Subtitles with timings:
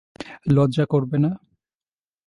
[0.47, 1.31] লজ্জা করবে না?